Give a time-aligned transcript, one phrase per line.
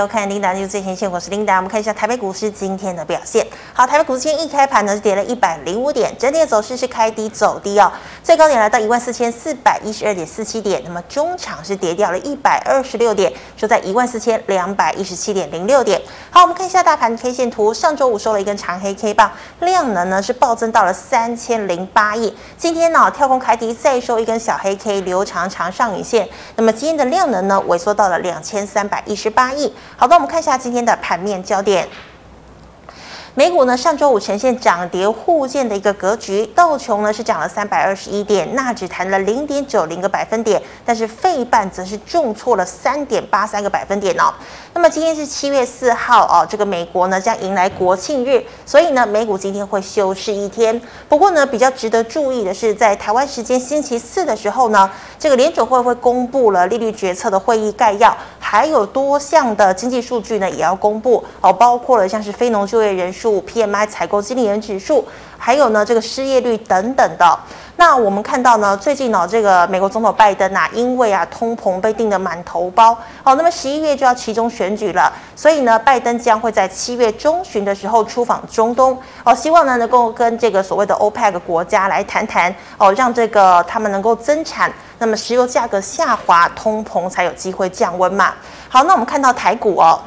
[0.00, 1.56] 收看 Linda 最前线，我是林达。
[1.56, 3.46] 我们看一下台北股市今天的表现。
[3.72, 7.90] 好，台北股市今天一开盘呢，跌了一百零五点，整体的走势是开低走低哦。
[8.22, 16.00] 最高点来到一万四千四百一十二点四七点，那么中场是跌掉了一百二十六点，收在一万四千两百一十七点零六点。
[16.30, 19.30] 好，我们看一下大盘 K 线图，上周五收了一根长黑 K 棒，
[19.60, 22.36] 量能呢是暴增到了三千零八亿。
[22.58, 26.28] 今天呢跳空开低，再收一根小黑 K，留长长上影线。
[26.56, 29.72] 那么今天的量能呢萎缩到了两千三百一十八亿。
[29.96, 31.88] 好的，我们看一下今天的盘面焦点。
[33.36, 44.34] 美股呢，上周五呈现涨跌互见的一个格局，道琼呢是涨了三百二十一点，纳指弹了零点九零个百分点，但是费半则是重挫了三点八三个百分点哦。
[44.72, 50.80] 那么今天是七月四号哦，这个美国呢将迎来国庆日，所以呢美股今天会休市一天。
[51.08, 54.88] 不过呢，比较值得注意的是，在台湾时间星期四的时候呢，
[55.18, 63.42] 这个联准会会公布了利率决策的会议概要，还有多项的经济数据呢也要公布哦，包括了像是非农就业人数。
[63.42, 65.04] PMI 采购经理人指数，
[65.40, 67.38] 还有呢这个失业率等等的。
[67.76, 88.34] 那我们看到呢，最近呢这个美国总统拜登啊，因为啊通膨被定得满头包，好，那么十一月就要期中选举了，所以呢拜登将会在七月中旬的时候出访中东，哦，希望呢能够跟这个所谓的 OPEC 国家来谈谈，哦，让这个他们能够增产，那么石油价格下滑，通膨才有机会降温嘛。
[88.68, 89.98] 好，那我们看到台股哦。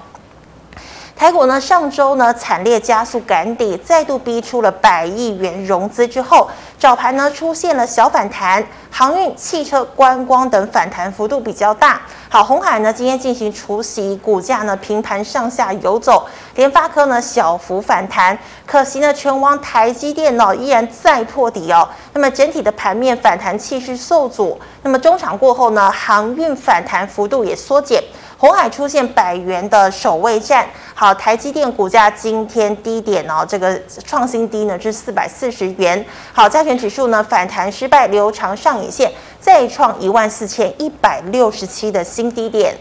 [1.15, 8.61] 台股呢，上周呢惨烈加速赶底，再度逼出了百亿元融资之后，早盘呢出现了小反弹，
[8.91, 12.01] 航运、汽车、观光等反弹幅度比较大。
[12.27, 21.87] 好，鸿海呢今天进行除息，股价呢平盘上下游走，联发科呢小幅反弹，可惜呢权王台积电呢依然再破底哦。
[22.11, 28.03] 那么整体的盘面反弹气势受阻，那么中场过后呢，航运反弹幅度也缩减。
[28.43, 39.09] 红海出现百元的守卫战，好，台积电股价今天低点哦，这个创新低呢是四百四十元，好，加权指数呢反弹失败，留长上影线，
[39.39, 42.75] 再创一万四千一百六十七的新低点。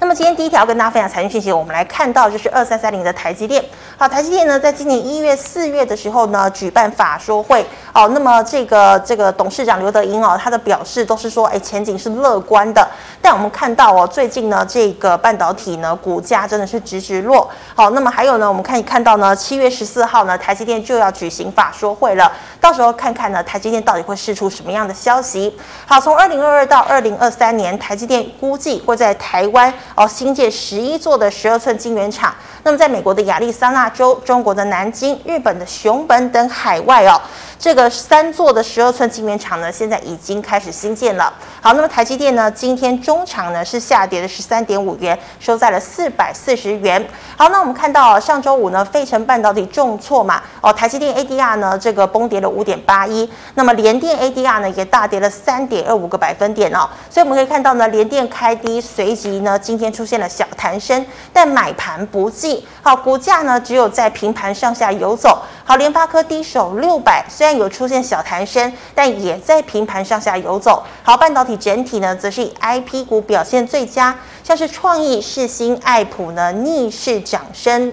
[0.00, 3.62] 那么今天第一条跟大家分享财经讯息，我们来看到就是二三三零的台积电。
[3.98, 7.62] 好，台积电呢，在今年一月、四月的时候呢，举办法说会。
[7.92, 12.88] 哦，那么这个这个董事长刘德英哦，他的表示都是说，哎，前景是乐观的。
[13.20, 17.50] 但我们看到哦，最近呢，这个半导体呢，股价真的是直直落。
[17.74, 22.32] 好，那么还有呢，我们可以看到呢，七月十四号呢，台积电就要举行法说会了。
[22.58, 25.54] 到时候看看呢，台积电到底会释出什么样的消息。
[25.84, 29.70] 好，从二零二二到二零二三年，台积电估计会在台湾。
[29.94, 32.34] 哦，新建十一座的十二寸晶圆厂。
[32.62, 37.18] 那么，在美国的亚利桑那州、中国的南京、日本的熊本等海外哦，
[37.58, 41.32] 这个三座的十二寸晶圆厂呢，现在已经开始新建了。
[41.62, 47.02] 好，那么台积电呢，今天中场呢是下跌了十三点五元，收在了四百四十元。
[47.36, 56.86] 好，那我们看到上周五呢，费城半导体重挫嘛，哦，台积电 ADR 呢这个崩跌了五点八一，那么联电 ADR 呢也大跌了三点二五个百分点哦。
[57.08, 62.62] 所以我们可以看到呢，联电开低，随即呢今天出现了小弹升，但买盘不进。
[62.82, 65.42] 好，股价呢只有在平盘上下游走。
[65.64, 70.84] 好，联发科低手六百，虽然有出现小弹升，但也在平盘上下游走。
[71.02, 77.92] 好，半导体整体呢则是以 IP 股表现最佳，像是创意、世新、爱普呢逆势涨升。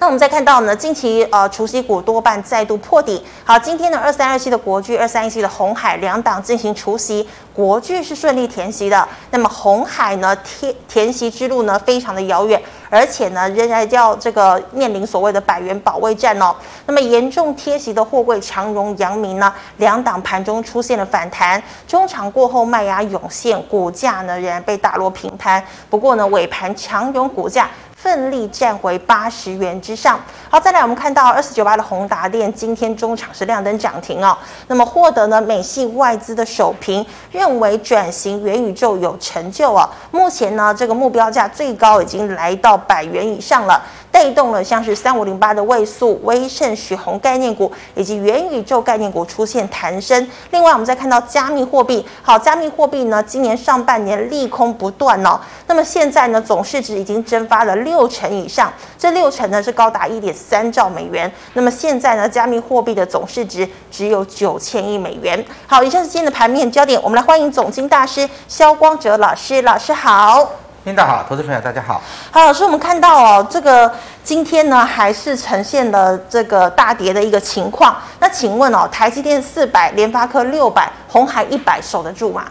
[0.00, 3.22] 那我们再看到呢，近期呃，除息股多半再度破底。
[3.44, 9.06] 好，今天呢，二三二七的国巨，二三一七的红海两档进行除息，国巨是顺利填息的。
[9.30, 16.56] 那么红海呢，填填息之路呢，非常的遥远，而且呢，仍然要这个面临所谓的百元保卫战哦。
[16.86, 25.62] 那么严重贴息的货柜长荣、阳明呢，两档盘中出现了反弹，中场过后卖压涌现，股价呢仍然被打落平盘。
[25.90, 27.68] 不过呢，尾盘强荣股价。
[28.02, 30.18] 奋力站回八十元之上。
[30.48, 34.36] 好，再来我们看到二四九八的宏达电今天中场是亮灯涨停哦。
[34.68, 39.88] 那么获得呢美系外资的首评，认为转型元宇宙有成就哦。
[40.10, 43.80] 目前呢这个目标价最高已经来到百元以上了。
[44.10, 50.28] 带动了像是三五零八的位速、威盛、许鋐概念股以及元宇宙概念股出现弹升。
[50.50, 55.38] 另外，我们再看到加密货币，好，加密货币呢，今年上半年利空不断哦。
[55.66, 61.30] 那么现在呢，总市值已经蒸发了六成以上，这六成呢是高达一点三兆美元。
[61.54, 65.42] 那么现在呢，加密货币的总市值只有九千亿美元。
[65.66, 70.69] 好，以上是今天的盘面焦点，我们来欢迎总经大师肖光哲老师，老师好。
[70.84, 72.00] 领导好，投资朋友大家好。
[72.30, 73.92] 好，老师，我们看到哦，这个
[74.24, 77.94] 今天呢还是呈现了这个大跌的一个情况。
[78.18, 82.46] 那请问哦，台积电四百，联发科六百，红海一百，守得住吗？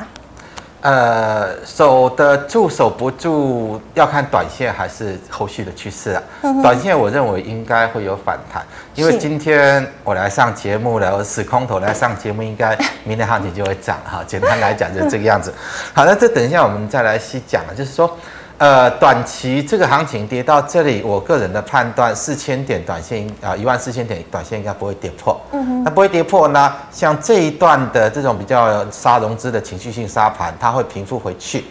[0.82, 6.24] 呃，守得住守不住，要看短线还是后续的趋势啊。
[6.62, 8.64] 短线我认为应该会有反弹，
[8.96, 14.24] 因为今天我来上节目了，我死空头来上节目，应该明天行情就会涨哈。
[14.26, 15.54] 简单来讲就是这个样子。
[15.94, 18.18] 好，那这等一下我们再来细讲了，就是说。
[18.60, 25.40] 呃，短期这个行情跌到这里，我个人的判断，四千点短线啊，一万四千点短线应该不会跌破。
[25.54, 26.74] 嗯哼，那不会跌破呢？
[26.92, 31.64] 像这一段的这种比较杀融资的情绪性杀盘，它会平复回去。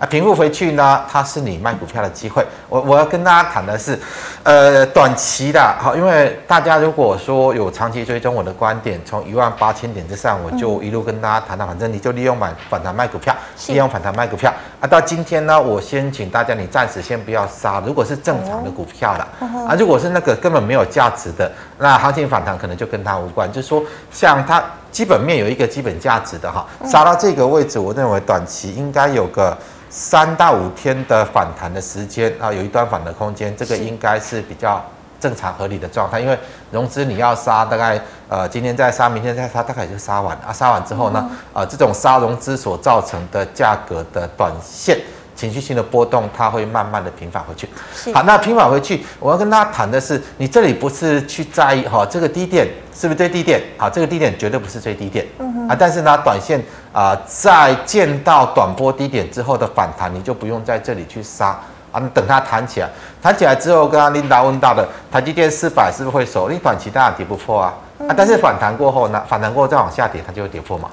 [0.00, 2.44] 啊，平复回去呢，它是你卖股票的机会。
[2.68, 3.96] 我我要跟大家谈的是，
[4.44, 13.32] 呃，短期的，好，因为大家如果说有长期追踪我的观点，从一万八千点之上，我就一路跟大家谈到，反正你就利用买反弹卖股票，
[13.68, 14.52] 利用反弹卖股票。
[14.80, 17.80] 啊，到今天呢，我先请大家，你暂时先不要杀。
[17.86, 19.28] 如果是正常的股票了，
[19.68, 21.48] 啊，如果是那个根本没有价值的，
[21.78, 23.50] 那行情反弹可能就跟它无关。
[23.52, 23.80] 就是说，
[24.10, 24.60] 像它
[24.90, 29.56] 基本面有一个基本价值的哈，杀到这个位置，我认为短期应该有个。
[29.94, 34.80] 三到五天的反弹的时间啊，有一段反弹的空间，这个应该是比较
[35.20, 36.20] 正常合理的状态。
[36.20, 36.38] 因为
[36.70, 40.52] 融资你要杀，大概呃今天再杀，明天再杀，大概就杀完啊。
[40.52, 44.98] 杀完之后呢，呃这种杀融资所造成的价格的短线
[45.34, 47.68] 情绪性的波动，它会慢慢的平反回去。
[48.14, 53.60] 好，那平反回去，我要跟大家谈的是，你这里不是去在意哈，这个低点是不是最低点？
[53.76, 55.26] 好，这个低点绝对不是最低点。
[55.38, 56.62] 嗯啊，但是呢，短线。
[56.92, 61.58] 啊、呃，在见到短波低点之后的反弹，你就不用在这里去杀
[61.92, 62.00] 啊。
[62.00, 62.90] 你等它弹起来，
[63.22, 66.48] 弹起来之后，刚刚琳达问到的台积电四百是不是会守？
[66.48, 67.72] 你短期当然跌不破啊。
[68.08, 70.90] 啊，但是反弹过后呢，反弹过后再往下跌，它就会跌破嘛。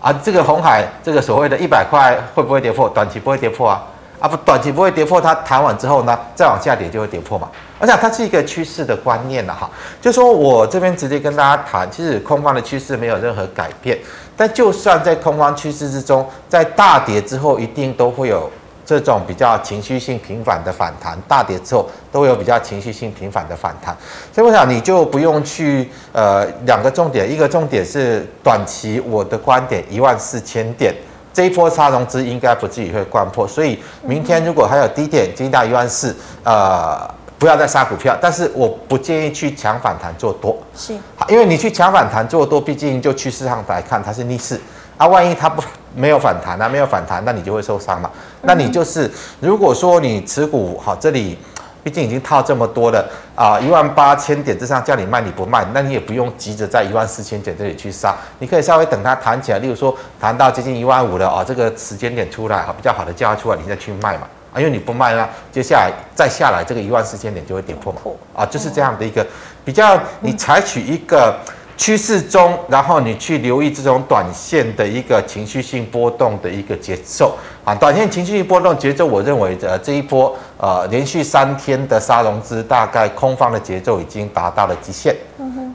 [0.00, 2.88] 啊，这个红海这个所谓的一百块会不会跌破？
[2.88, 3.82] 短期不会跌破啊。
[4.20, 7.48] 啊，不，短期不会跌破，它弹完之后呢，再往下跌就会跌破嘛。
[7.80, 9.68] 而且它是一个趋势的观念了哈。
[10.00, 13.98] 就说我这边直接跟大家谈，其实空方的趋势没有任何改变。
[14.36, 18.48] 但就算在空方趋势之中，在大跌之后，一定都会有
[18.84, 21.18] 这种比较情绪性频繁的反弹。
[21.26, 23.96] 大跌之后都有比较情绪性频繁的反弹，
[24.32, 30.94] 所以我想你就不用去呃两个重点，一个重点是短期我的观点一万四千点
[31.32, 37.08] 这一波杀融资应该不至于会掼破，所以明天如果还有低点进到一万四，呃。
[37.36, 44.58] 不要再杀股票，但是我不建议去抢反弹做多，是好，因为你去抢反弹做多，毕竟就趋势上来看它是逆势
[45.04, 45.62] 啊，万一它不
[45.94, 48.10] 没有反弹啊，没有反弹，那你就会受伤嘛。
[48.40, 51.38] 那你就是如果说你持股好，这里
[51.82, 53.06] 毕竟已经套这么多了
[53.36, 64.26] 啊，一万八千点之上叫你卖你不卖，那你也不用急着在一万四千点这里去杀，你可以稍微等它弹起来，例如说弹到接近一万五了啊，这个时间点出来啊，比较好的价出来，你再去卖嘛。
[64.54, 68.00] 啊，因为你不卖呢，接下来再下来这个一万四千点就会跌破嘛，
[68.34, 69.26] 啊，就是这样的一个
[69.64, 71.36] 比较，你采取一个
[71.76, 85.14] 趋势中，然后你去留意这种短线的一个情绪性波动的一个节奏啊，短线情绪性波动节奏，我认为呃这一波呃连续三天的杀融资，大概空方的节奏已经达到了极限。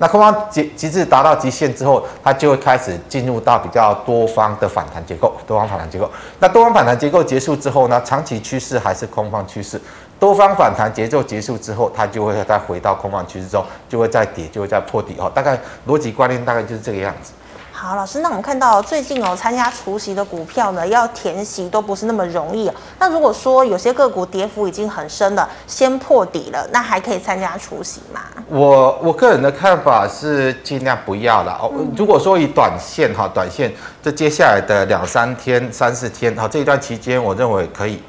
[0.01, 6.10] 那空方极极致达到极限之后，它就会开始进入到比较多方的反弹结构，多方反弹结构。
[6.40, 9.80] 那多方反弹结构结束之后呢，长期趋势还是空方趋势。
[10.19, 15.31] 多方反弹节奏结束之后，它就会再回到空方趋势中，就会再跌，就会再破底哦。
[15.33, 15.57] 大概
[15.88, 17.31] 逻辑观念大概就是这个样子。
[17.71, 22.69] 好，老师，那我们看到最近哦，参加除息的股票呢，要填息都不是那么容易。
[23.00, 28.20] 那如果说有些个股跌幅已经很深了，先破底了，那还可以参加除息吗？
[28.50, 31.72] 我我个人的看法是尽量不要了哦。
[31.96, 33.72] 如果说以短线哈，短线
[34.03, 38.03] 这接下来的两三天、三四天哈，这一段期间，我认为可以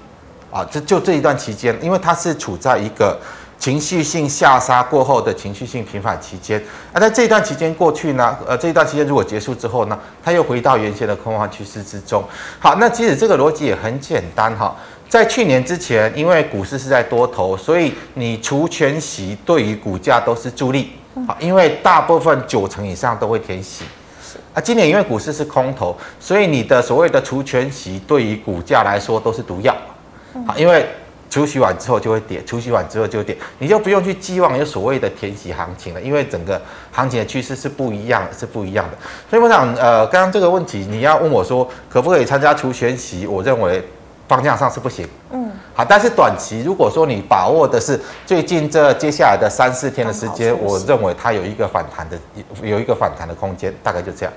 [0.50, 3.18] 啊，这就这一段期间，因为它是处在一个。
[3.60, 6.58] 情绪性下杀过后的情绪性平反期间，
[6.94, 8.34] 那在这一段期间过去呢？
[8.46, 12.24] 呃，这一段期间如果结束之后呢，它又回到原先的空方趋势之中。
[12.58, 14.74] 好，那其实这个逻辑也很简单哈。
[15.10, 20.92] 在去年之前，因为股市是在多头，所以你除权息对于股价都是助力。
[21.26, 23.84] 好，因为大部分九成以上都会填息。
[24.54, 29.76] 啊，今年因为股市是空头，所以你的所谓的除权息对于股价来说都是毒药。
[30.46, 30.86] 好，因为。
[31.32, 36.60] 除息完之后就会跌，除息完之后就会跌，你就不用去寄望有所谓的填息行情了，因为整个
[36.90, 38.98] 行情的趋势是不一样，是不一样的。
[39.30, 43.80] 所以我想，呃，刚刚这个问题你要问我说可不可以参加除权息，我认为
[44.26, 45.08] 方向上是不行。
[45.30, 52.18] 嗯，好，但是短期如果说你把握的是最近这接下来的三四天的时间，我认为它有一个反弹的，
[52.60, 54.32] 有一个反弹的空间，大概就这样。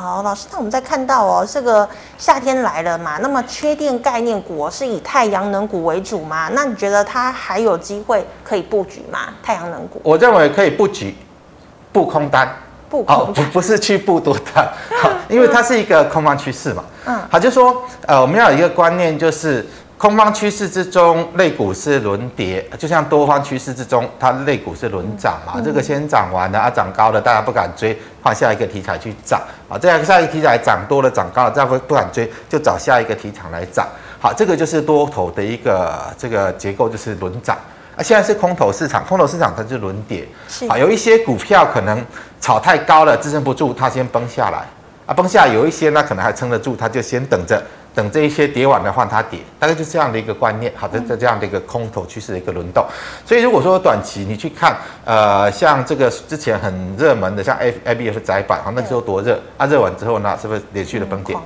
[0.00, 6.48] 好，老师，那我们再看到哦，这个夏天来了嘛，那么缺电概念股是以太阳能股为主嘛？
[6.54, 9.34] 那你觉得它还有机会可以布局吗？
[9.42, 11.14] 太阳能股，我认为可以布局，
[11.92, 12.48] 布空单，
[12.88, 14.66] 布空哦，不不是去布多单，
[15.02, 16.82] 好，因为它是一个空方趋势嘛。
[17.04, 19.68] 嗯，好，就说呃，我们要有一个观念，就是
[20.00, 25.52] 空方趋势之中，类股是轮跌，就像多方趋势之中，它类股是轮涨嘛。
[25.56, 29.76] 嗯、这个先涨完了啊，涨高了，大家不敢追，换下一个题材去涨啊。
[29.76, 33.86] 这样下一个题材涨多了，涨高了，再不不敢追，就找下一个题材来涨。
[34.18, 37.54] 好，这个就是多头的一个这个结构，就是轮涨。
[37.94, 40.26] 啊，现在是空头市场，空头市场它就轮跌。
[40.48, 40.66] 是。
[40.66, 42.02] 好，有一些股票可能
[42.40, 44.64] 炒太高了，支撑不住，它先崩下来。
[45.04, 47.62] 啊，崩下来有一些呢，可能还撑得住，它就先等着，
[47.94, 50.72] 等这一些跌完了换它跌，大概就是这样的一个观念。
[50.76, 52.84] 好的，这这样的一个空头趋势的一个轮动。
[53.26, 61.36] 所以如果说短期你去看，呃，像这个之前很热门的，像 A A B F 窄板，啊，那个时候多热，啊，热完之后呢，是不是连续的崩跌？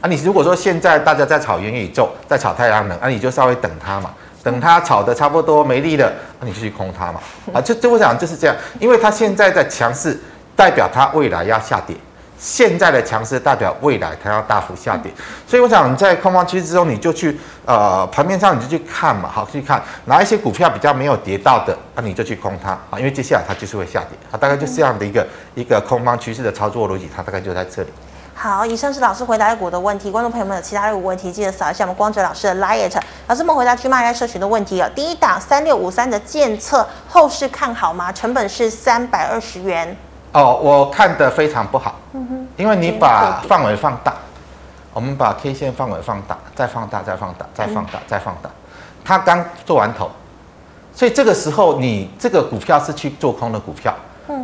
[0.00, 4.10] 啊，你如果说现在大家在炒元宇宙，在炒太阳能，啊，你就稍微等它嘛，
[4.42, 7.20] 等它炒的差不多没力了，那、啊、你就去空它嘛。
[7.52, 10.18] 啊，就就我想就是这样，因为它现在在强势，
[10.56, 11.94] 代表它未来要下跌；
[12.40, 15.12] 现在的强势代表未来它要大幅下跌。
[15.46, 27.88] 所以我想在空方趋势之中，你就去呃盘面上你就去看嘛，好去看哪一些股票比较没有跌到的，啊，你就去空它啊，因为接下来它就是会下跌啊，大概就是这样的一个一个空方趋势的操作逻辑，它大概就在这里。
[28.34, 30.10] 好，以上是老师回答股的问题。
[30.10, 32.90] 观众朋友们有其他的问题，记得扫一下我们光哲老师的 LINE。
[33.26, 34.88] 老师们回答 GMoney 社群的问题啊。
[34.94, 38.10] 第一档三六五三的建测后市看好吗？
[38.10, 39.94] 成本是三百二十元。
[40.32, 41.96] 哦，我看的非常不好。
[42.12, 42.48] 嗯哼。
[42.56, 44.14] 因为你把范围放大，
[44.92, 48.50] 我们把 K 线范围放大，再放大，再放大，再放大，再放大。
[49.04, 50.10] 它刚做完头，
[50.94, 53.94] 所以这个时候你这个股票是去做空的股票。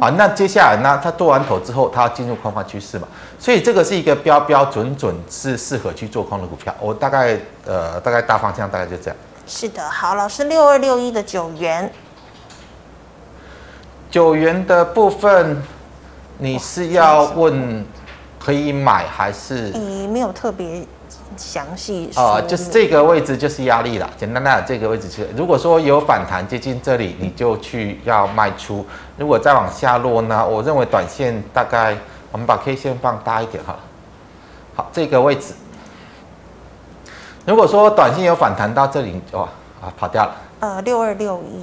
[0.00, 1.00] 啊，那接下来呢？
[1.00, 3.06] 它做完头之后，它要进入空方趋势嘛，
[3.38, 6.74] 所以这个是一个标标准准是适合去做空的股票。
[6.80, 9.16] 我大概呃，大概大方向大概就这样。
[9.46, 11.92] 是的，好，老师六二六一的九元，
[14.10, 15.62] 九元的部分，
[16.38, 17.84] 你是要问
[18.38, 19.70] 可以买还是？
[19.70, 20.86] 你没有特别。
[21.36, 24.08] 详细哦，就是这个位置就是压力了。
[24.16, 28.86] 简单来讲，这个位置是，如果说有反弹接近这里，你就去要卖出。
[29.18, 31.94] 如果再往下落呢，我认为短线大概
[32.32, 33.76] 我们把 K 线放大一点哈。
[34.74, 35.52] 好，这个位置，
[37.44, 39.42] 如果说短线有反弹到这里，哇
[39.82, 40.34] 啊跑掉了。
[40.60, 41.60] 呃，六二六一。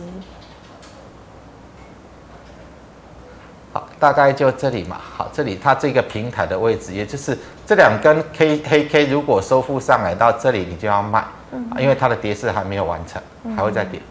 [4.03, 4.99] 大概就这里嘛。
[5.15, 13.21] 好，这里它这个平台的位置，也就是这两根 K 黑 K 如果收复上来到这里，你就要卖，嗯、因为它的跌势还没有完成，
[13.55, 14.01] 还会再跌。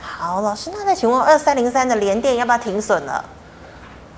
[0.00, 3.24] 好，老师，那再请问二三零三的联电要不要停损了？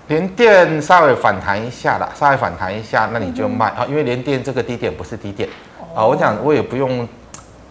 [0.08, 5.46] 联电稍微反弹一下啦，稍微反弹一下，那你就卖啊，因为联电这个低点不是低点
[5.94, 6.06] 啊。
[6.06, 7.06] 我想我也不用。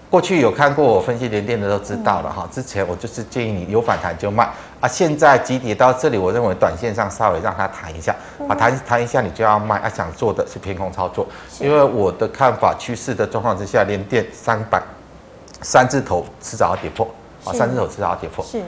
[0.09, 4.47] 过去有看过我分析连电的都知道了哈，之前我就是建议你有反弹就卖
[4.79, 8.15] 啊，现在急跌到这里，我认为短线上稍微让它弹一下，
[8.47, 11.27] 啊弹弹一下你就要卖啊，想做的是偏空操作，
[11.59, 14.81] 因为我的看法趋势的状况之下，连电三百
[15.61, 17.05] 三字头迟早要跌破
[17.43, 18.45] 啊，三字头迟早要跌破。
[18.45, 18.61] 是，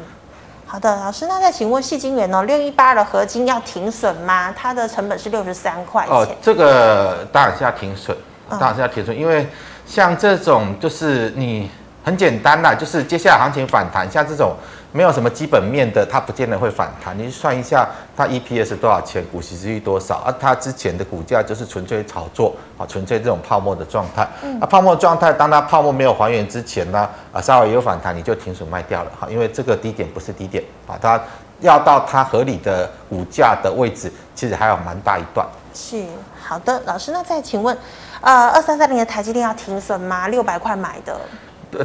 [0.66, 4.52] 好的，老师，那再请问矽晶圆哦，六一八的合金要停损吗？
[4.52, 6.14] 它的成本是六十三块钱。
[6.14, 8.18] 哦，这个当然是要停损，
[8.50, 9.48] 当然是要停损，因为。
[9.88, 11.72] 像这种就是你
[12.04, 14.56] 很简单啦，就是接下来行情反弹，像这种
[14.92, 17.18] 没有什么基本面的，它不见得会反弹。
[17.18, 20.34] 你算一下它 EPS 多少钱，股息之率多少啊？
[20.40, 24.28] 它之前的股价就是纯粹炒作啊，纯粹这种泡沫的状态。
[24.44, 24.60] 嗯。
[24.60, 31.22] 啊，泡沫状态，当它泡沫没有还原之前呢，啊，稍微有反弹，你就停损卖掉了哈，因为这个低点不是低点啊，它
[31.60, 35.46] 要到它合理的股价的位置，其实还有蛮大一段。
[35.74, 36.06] 是，
[36.42, 37.78] 好的，老师，那再请问。
[38.22, 40.28] 呃，二三三零的台积电要停损吗？
[40.28, 41.16] 六百块买的，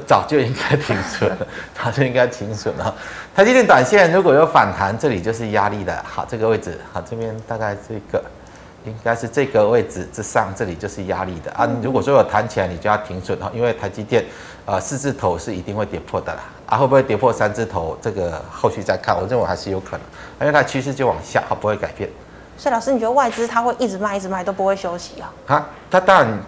[0.07, 2.95] 早就应该停损了， 早就应该停损了。
[3.35, 6.03] 台积电短线如果有反弹，这里就是压力的。
[6.05, 8.25] 好，这个位置，好，这边大概这个
[8.85, 11.69] 应该是这个位置之上，这里就是压力的啊。
[11.83, 14.25] 如果说有弹起来，你就要停损哈，因为台积电
[14.65, 16.41] 呃四字头是一定会跌破的啦。
[16.67, 17.99] 啊，会不会跌破三字头？
[18.01, 20.01] 这个后续再看，我认为还是有可能，
[20.41, 22.09] 因为它趋势就往下，它不会改变。
[22.57, 25.33] 所以老师，你觉得外资它会一直卖、一直卖都不会休息啊？
[25.47, 26.39] 啊，它当然，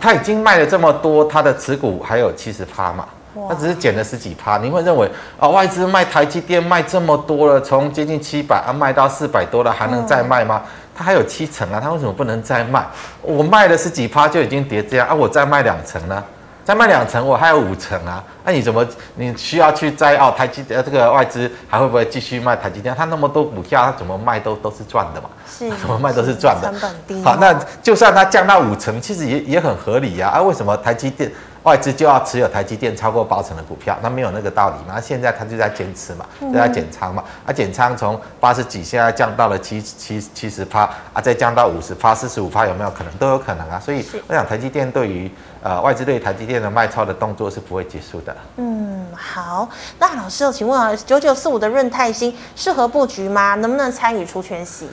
[0.00, 3.08] 它已经卖了这么多，它的持股还有七十趴嘛，
[3.48, 4.58] 它只是减了十几趴。
[4.58, 10.62] 你会认为啊，外资卖台积电卖这么多了，从接近七百啊卖到四百多了，还能再卖吗？
[10.94, 12.86] 它还有七成啊，它为什么不能再卖？
[13.20, 16.22] 我卖了十几趴就已经跌这样啊，我再卖两成呢？
[16.64, 18.24] 再卖两成，我还有五成啊！
[18.42, 20.32] 那、啊、你怎么你需要去摘哦？
[20.36, 22.94] 台积呃，这个外资还会不会继续卖台积电？
[22.96, 25.28] 它那么多股票，它怎么卖都都是赚的嘛？
[25.46, 26.70] 是，怎么卖都是赚的。
[26.70, 27.22] 成本低。
[27.22, 30.38] 好，那就算它降到五成，其实也也很合理呀、啊！
[30.38, 31.30] 啊，为什么台积电
[31.64, 34.94] 外资就要持有台积电超过八成的股票，那没有那个道理嘛？
[34.94, 37.24] 那现在他就在坚持嘛，就在减仓嘛。
[37.46, 43.12] 啊，减仓从八十几现在降到了七七七十趴啊，再降到五十趴、四十五趴，有没有可能？
[43.14, 43.80] 都有可能啊。
[43.80, 45.30] 所以我想台积电对于
[45.62, 48.36] 呃外资对台积电的卖超的动作是不会结束的。
[48.56, 49.68] 嗯，好。
[49.98, 53.54] 那老师，请问啊，九九四五的润泰新适合布局吗？
[53.54, 54.86] 能不能参与除权息？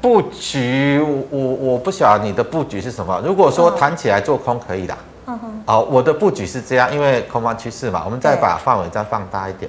[0.00, 3.20] 布局，我我不晓得你的布局是什么。
[3.24, 4.98] 如果说弹起来做空可以的，嗯
[5.36, 9.68] 哼，好，我的布局是这样，因为空方趋势嘛，我们再把范围再放大一点。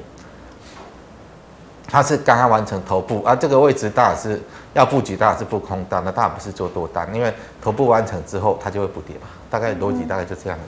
[1.92, 4.40] 它是刚刚完成头部，啊，这个位置当然是
[4.76, 10.60] 要布局，当然是布空单，那当然不是做多单，因为头部完成之后它就会补跌嘛，大概逻辑大概就这样。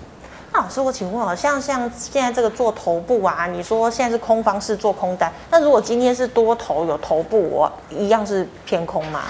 [0.51, 9.21] 那老师，我请问好，像像现在这个做头部啊，你说现在是空方是做空单，那如果今天是多头有头部，我一样是偏空吗？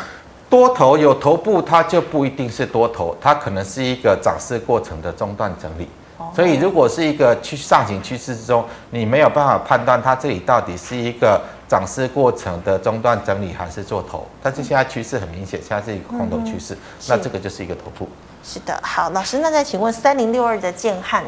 [0.52, 5.88] 多头有头部，它就不一定是多头，它可能是一个涨势过程的中段整理。
[6.36, 14.28] 所以，如果是一个趋上行趋势之中，你没有办法判断它这里到底是一个涨势过程的中段整理还是做头。
[14.44, 16.78] 但是现在趋势很明显，现在是一个空头趋势，
[17.08, 18.10] 那这个就是一个头部。
[18.44, 21.24] 是的，好，老师，那再请问三零六二的建汉，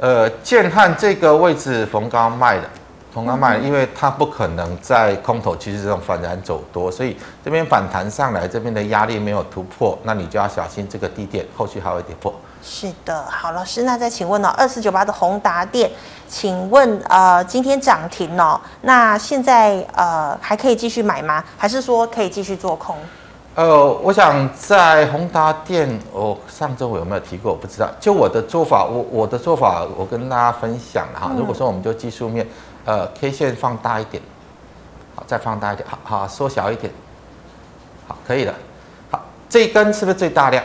[0.00, 2.64] 呃，建汉这个位置逢高卖的。
[3.12, 12.32] 同样卖，因为它不可能在空头趋势中反弹走多，所以这边反弹上来，这边的压力没有突破，那你就要小心这个低点后续还会跌破。
[12.62, 14.54] 是的，好，老师，那再请问呢、哦？
[14.56, 15.90] 二四九八的宏达电，
[16.28, 21.42] 请问呃，今天涨停哦，那现在呃还可以继续买吗？
[21.56, 22.94] 还是说可以继续做空？
[23.54, 27.50] 呃，我想在宏达电，我、哦、上周我有没有提过？
[27.50, 27.90] 我不知道。
[27.98, 31.32] 就我的做法，我我的做法，我跟大家分享哈。
[31.36, 32.46] 如果说我们就技术面。
[32.84, 34.22] 呃，K 线放大一点，
[35.14, 36.92] 好，再放大一点，好好缩小一点，
[38.06, 38.54] 好，可以了，
[39.10, 40.64] 好，这一根是不是最大量？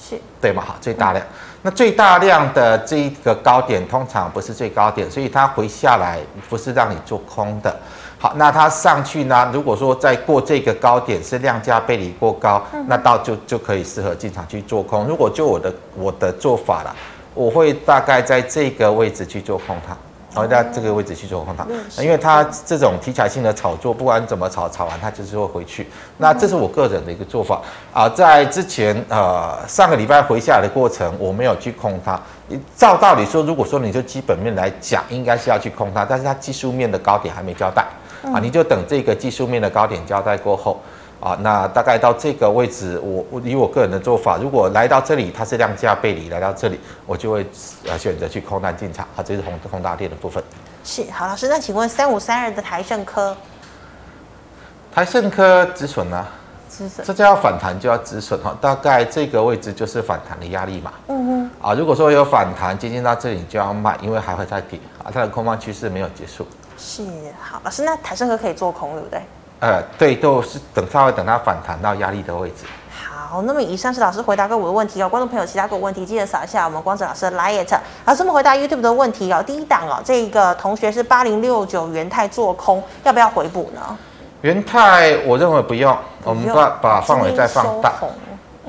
[0.00, 0.62] 是，对吗？
[0.66, 1.24] 好，最大量。
[1.62, 7.74] 那最大量的这一个高点通常不是最高点，所以它回下来不是让你做空的。
[8.18, 9.50] 好，那它上去呢？
[9.52, 15.06] 如果说再过这个高点是量价背离过高，那到就就可以适合进场去做空。
[15.06, 16.94] 如果就我的我的做法了，
[17.34, 19.96] 我会大概在这个位置去做空它。
[20.36, 21.66] 然后在这个位置去做空它，
[22.02, 25.88] 因为它这种题材性的炒作，不管怎么炒，炒完它就是会回去。
[26.18, 28.06] 那这是我个人的一个做法啊。
[28.06, 32.20] 在之前呃上个礼拜回下来的过程，我没有去空它。
[32.76, 37.86] 照道理说，如果说你就基本面来讲，应该是要去空它，但是它技术面的高点还没交代
[38.22, 40.78] 啊，你就等这个技术面的高点交代过后。
[41.26, 47.44] 啊，那大概到这个位置，我我以我个人的做法，如果来到这里它是量价背离，来到这里我就会
[47.88, 49.04] 呃选择去空单进场。
[49.16, 50.40] 啊，这是宏宏达电的部分。
[50.84, 53.36] 是，好，老师，那请问三五三二的台盛科，
[54.94, 56.24] 台盛科止损呢？
[56.70, 60.92] 止损，这叫反弹就要止损哈，大概这个位置就是反弹的压力嘛。
[61.08, 61.50] 嗯嗯。
[61.60, 66.46] 啊，如果说有反弹接近到这里，就要卖，因为还会再跌啊，它的空方趋势没有结束。
[66.78, 67.02] 是，
[67.40, 69.20] 好，老师，那台盛科可以做空，对不对？
[69.58, 72.66] 呃，对，都是等稍微等它反弹到压力的位置。
[72.90, 75.08] 好，那么以上是老师回答各位的问题哦。
[75.08, 77.78] 观众朋友，其他各位问题记得扫一下我们光子老师的 LINE。
[78.04, 79.42] 老师们回答 YouTube 的问题哦。
[79.42, 83.80] 第一档哦，这个同学是八零六九元泰做空，要不要回补呢？
[84.42, 87.94] 元泰，我认为不用，我们把把范围再放大，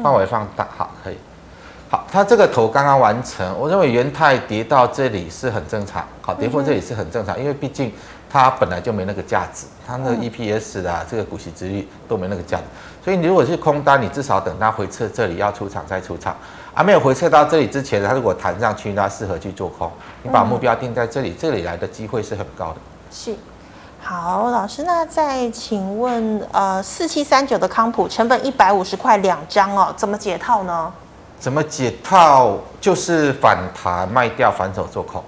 [0.02, 1.18] 范围放大，好，可以。
[1.90, 7.94] 好，它这个头刚刚完成，我认为元泰跌到这里是很正常，好，跌破这里是很正常，嗯、因为毕竟。
[8.30, 12.64] 它本来就没那个价值，它那个 EPS 啊，这个股息殖率都没那个价值，
[13.04, 16.36] 所以你如果是空单，你至少等它回撤这里要出场再出场，
[16.74, 19.92] 啊，没有回撤到这里之前，它如果弹上去，那适合去做空。
[20.24, 22.78] 你把目标定在这里，这里来的机会是很高的。
[23.10, 23.36] 是，
[24.02, 30.92] 好，老师，那再请问，呃，四七三九的康普成本一百五十块两张哦，怎么解套呢？
[31.40, 32.58] 怎么解套？
[32.82, 35.24] 就是反弹卖掉，反手做空。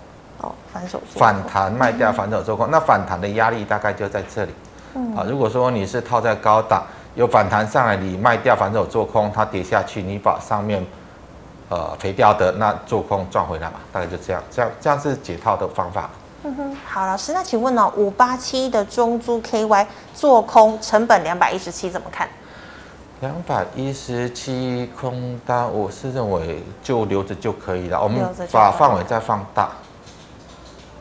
[0.74, 4.52] 哦，反手反弹卖掉，反手做空，嗯、那反弹的压力大概就在这里。
[4.96, 6.84] 嗯、啊，如果说你是套在高档，
[7.16, 10.86] 有反弹上来，你卖掉反手做空，它跌下去，你把上面
[11.70, 16.10] 呃赔掉的那做空赚回来嘛，大概就这样，这样这样是解套的方法。
[16.44, 22.28] 嗯哼，好，老师，那请问呢，五八七的中租 KY 做空成本两百一十七怎么看？
[23.20, 28.02] 两百一十七空单，我是认为就留着就可以了。
[28.02, 29.70] 我们把范围再放大。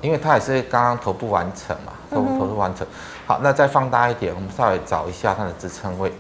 [0.01, 2.87] 因为它也是刚刚头部完成嘛，头部头部完成，
[3.27, 6.13] 好，那再放大一点，我们稍微找一下它的支撑位，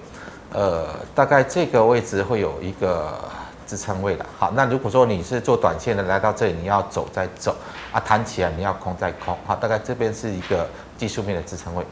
[0.52, 3.18] 呃，大概这个位置会有一个
[3.66, 4.26] 支撑位的。
[4.38, 7.54] 好，那如果说你是做短线的，来到这里你要走再走，
[7.92, 11.84] 啊，弹起来你要空再空，好，大概这边是一个技术面的支撑位。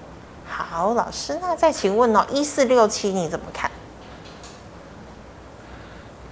[0.49, 3.71] 好，老师，那再请问哦，一四六七你怎么看？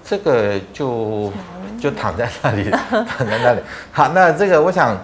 [0.07, 1.33] 这个就
[1.81, 3.61] 就躺在那里， 躺在那里。
[3.91, 4.95] 好，那这个我想，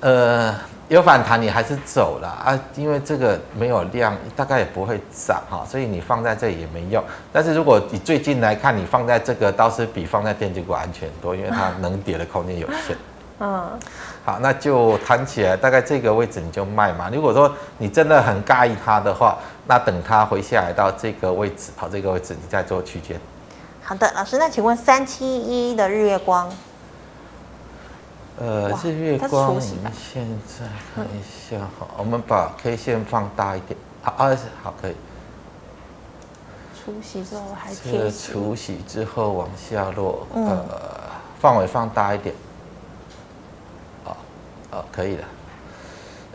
[0.00, 0.54] 呃，
[0.88, 7.02] 有反弹你还是走了啊，因为这个没有量，大概也不会涨哈，所以你放在这里也没用。
[7.32, 12.96] 但是如果你最近来看，你放在这个倒是比放在电子股安全多，因为它能跌的空间有限。
[13.40, 13.70] 嗯，
[14.24, 17.08] 好，那就弹起来，大概这个位置你就卖嘛。
[17.12, 23.16] 如果说你真的很介意它的话，那等它回下来到这个位置，好，这个位置你再做区间。
[23.82, 26.50] 好的，老师，那请问三七一的日月光？
[28.40, 34.94] 呃，日月光，我们现在看一下，好，我们把 K 线放大一点，好，二十，好，可以。
[36.72, 38.32] 除息之后还贴息。
[38.32, 40.64] 除息之后往下落，呃，
[41.40, 42.32] 范围放大一点。
[44.70, 45.24] 哦，可以了。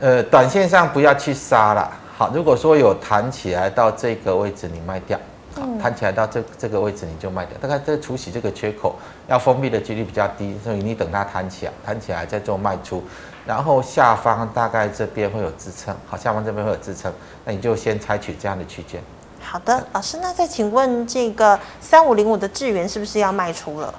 [0.01, 1.89] 呃，短线上不要去杀了。
[2.17, 5.17] 好，如果说有弹起来到这个位置，你卖掉。
[5.55, 7.57] 好，弹起来到这这个位置你就卖掉。
[7.59, 8.95] 大概这除息这个缺口
[9.27, 13.03] 要封闭的几率比较低，所以你等它弹起来，弹起来再做卖出。
[13.45, 17.13] 然后下方大概这边会有支撑，好，下方这边会有支撑，
[17.45, 19.01] 那你就先采取这样的区间。
[19.41, 23.93] 好的，老师，那再请问这个三五零五的智源是不是要卖出了？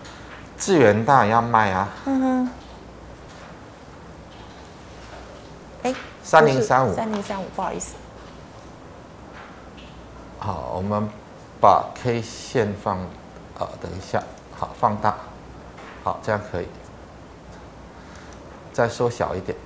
[0.59, 1.88] 智源当然要卖啊。
[2.07, 2.51] 嗯哼。
[6.23, 7.95] 三零三五，三零三五，不好意思。
[10.38, 11.07] 好，我们
[11.64, 12.98] 把 K 线放，
[13.59, 14.22] 啊，等一下，
[14.55, 15.14] 好，放大，
[16.03, 16.66] 好，这样可以。
[18.70, 19.57] 再缩小一点。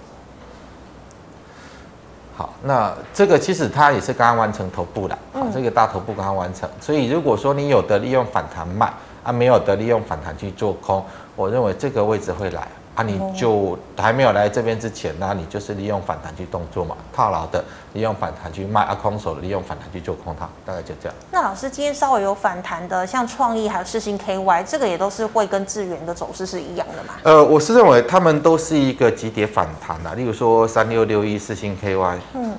[2.37, 8.93] 好，那这个其实它也是刚刚完成头部的，好，这个大头部刚刚完成，所以如果说你有的利用反弹卖，
[9.25, 12.69] 啊，没有的利用反弹去做空，我认为这个位置会来。
[12.99, 21.15] 那、啊、你就还没有来这边之前，那你就是利用反弹去动作嘛，套牢的利用反弹去卖，啊，空手的利用反弹去做空它，大概就这样。
[21.31, 27.15] 那老师今天稍微有反弹的，像创意还有世星 KY，这个也都是会跟智源的走势是一样的嘛？
[27.23, 32.57] 呃，我是认为他们都是一个急跌反弹的，例如说三六六一世星 KY，嗯，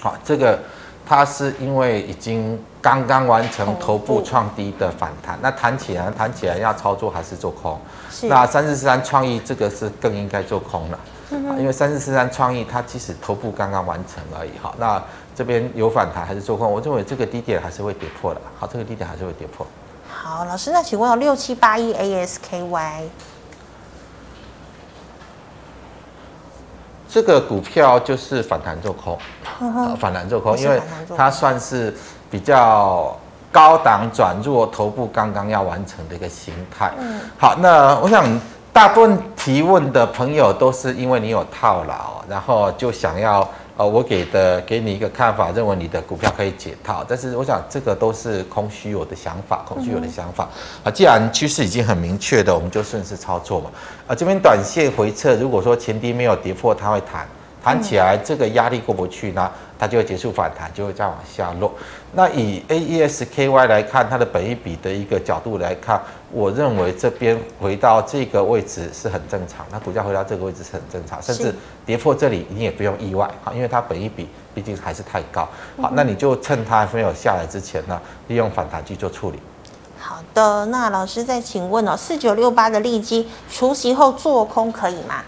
[0.00, 0.58] 好，这个。
[1.08, 7.80] 它是因为已经刚刚完成头部创低的反弹，那弹起来弹起来要操作还是做空？
[8.24, 10.98] 那三四四三创意这个是更应该做空了，
[11.58, 14.74] 因为三四四三创意它其实头部刚刚完成而已哈。
[14.78, 15.02] 那
[15.34, 16.70] 这边有反弹还是做空？
[16.70, 18.40] 我认为这个低点还是会跌破的。
[18.58, 19.66] 好，这个低点还是会跌破。
[20.10, 23.04] 好，老师，那请问有六七八一 ASKY。
[27.18, 29.18] 这个股票就是反弹做空，
[29.98, 30.80] 反弹做空，因为
[31.16, 31.92] 它算是
[32.30, 33.16] 比较
[33.50, 36.92] 高档转弱，头部刚刚要完成的一个形态。
[37.36, 38.24] 好，那我想
[38.72, 43.46] 大部分提问的朋友都是因为你有套牢，然后就想要。
[43.78, 50.48] 呃，我给的给你一个看法，认为你的股票可以解套，但是我想这个都是空虚有的想法，空虚有的想法。
[50.82, 53.70] 啊，既然趋势已经很明确的，我们就顺势操作嘛。
[54.08, 57.24] 啊，这边短线回撤，如果说前低没有跌破，它会弹，
[57.62, 61.72] 弹起来这个压力过不去呢，它就会结束反弹，就会再往下落。
[62.12, 69.66] 那以 AES-KY 来看，它的本益比的一个角度来看，我认为这边回到这个位置是很正常。
[69.70, 75.46] 那股价回到这个位置是很正常，甚至跌破这里你也不用意外，哈，因为它本益比毕竟还是太高。
[75.82, 79.38] 好，那你就趁它还没有下来之前呢，利用反弹去做处理。
[79.98, 85.22] 好的，那老师再请问哦，四九六八的利基除息后做空可以吗？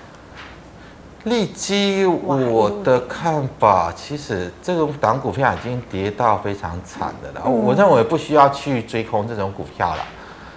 [1.25, 7.47] 利基，我的看法，其实这种档股票已经跌到非常惨的了。
[7.47, 10.03] 我认为不需要去追空这种股票了。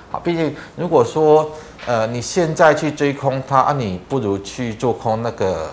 [0.09, 1.51] 好，毕竟如果说
[1.85, 5.69] 呃你现在去追空它，啊，你不如去做空那个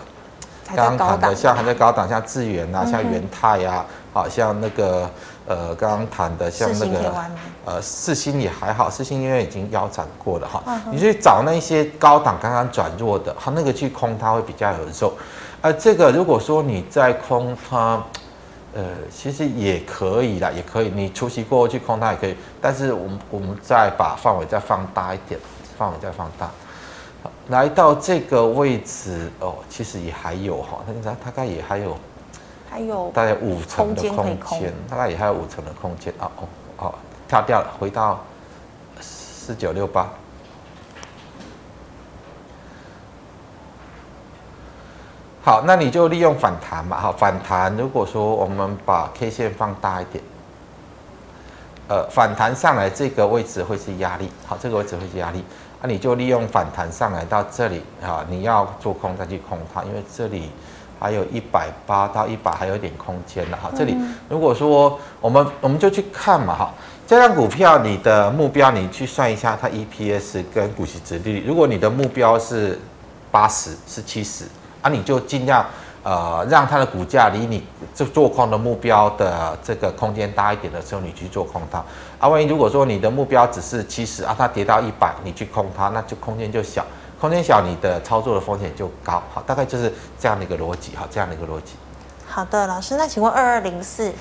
[0.75, 5.09] 刚刚谈的，像还在高档，像智源啊，像元泰呀，好像那个。
[5.51, 7.13] 呃，刚刚谈的像那个
[7.65, 15.13] 呃，四星也还好，四星因为已经腰斩过了哈，嗯、你去找那些高档刚刚转弱的，它，那个去空它会比较有肉。
[15.61, 18.01] 而、呃、这个如果说你再空它，
[18.75, 25.41] 呃，其实也可以啦，也可以，你除夕过后去空它也可以，但是我们我们再把范围再放大一点，
[25.77, 26.49] 范围再放大，
[27.49, 31.99] 来到这个位置哦，其实也还有哈，它大概也还有。
[32.71, 36.31] 还有大概五成的空间，大概也还有五成的空间啊！
[36.37, 36.95] 哦哦，
[37.27, 38.21] 跳掉了，回到
[39.01, 40.09] 四九六八。
[45.43, 47.77] 好，那你就利用反弹嘛，好，反弹。
[47.77, 50.23] 如果说我们把 K 线放大一点，
[51.89, 55.45] 呃，反弹上来这个位置会是压力，好，这个位置会是压力，
[55.83, 60.53] 那你就利用反弹上来到这里啊，你要做空再去空它，因为这里。
[61.01, 63.71] 还有一百八到一百，还有一点空间的哈。
[63.77, 63.97] 这里
[64.29, 66.75] 如果说我们我们就去看嘛哈，
[67.07, 72.79] 这张股票你的目标你去算一下它 EPS 跟股息值利率，如果你的目标是
[73.33, 74.45] 八十是七十
[74.83, 75.67] 啊，你就尽量。
[76.03, 77.63] 呃，让它的股价离你
[77.95, 81.77] 这做空的目标的这个空间大一点的时候，你去做空它。
[82.19, 86.83] 啊，万一如果说你的目标只是七十啊，它跌到一百，你去空它，那就空间就小，
[87.21, 89.23] 空间小，你的操作的风险就高。
[89.33, 90.97] 好，大概就是这样的一个逻辑。
[90.97, 91.75] 好，这样的一个逻辑。
[92.27, 94.13] 好的，老师，那请问二二零四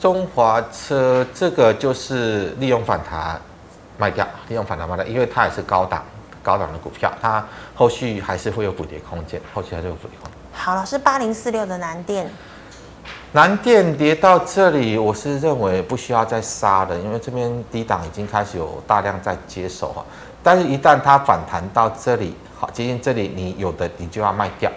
[0.00, 3.40] 中华车这个就是利用反弹
[3.96, 6.02] 卖掉，利用反弹卖掉，因为它也是高档。
[6.42, 7.44] 高档的股票，它
[7.74, 10.38] 后续还是会有补跌空间，后续还是有补跌空间。
[10.52, 12.30] 好，老师，八零四六的南电，
[13.32, 20.04] 南电跌到这里，我是认为不需要再杀了，因为这边低档已经开始有大量在接手哈。
[20.42, 24.70] 但是，一旦它反弹到这里，好，接近这里，你有的你就要卖掉，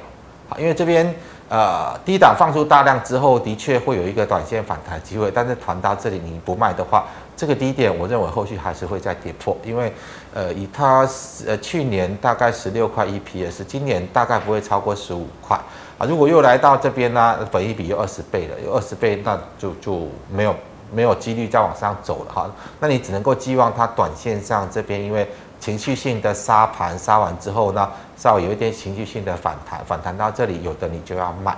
[0.49, 1.13] 好，因为这边
[1.47, 7.05] 呃低档放出大量之后，的确会有一个短线反弹机会，但是弹到这里你不卖的话。
[7.37, 9.93] 这个低点，我认为后续还是会再跌破，因为，
[10.33, 11.07] 呃，以它
[11.47, 15.57] 呃去年大概十六块 EPS，今年大概不会超过十五块
[15.99, 16.07] 啊。
[16.07, 20.55] 如果又来到这边呢，本一比有二十倍了，有二十倍，那就就没有
[20.91, 22.49] 没有几率再往上走了哈。
[22.79, 31.55] 那你只能够寄望它短线上这边，因为情绪性的杀盘杀完之后呢，稍微有一点情绪性的反弹，反弹到这里，有的你就要卖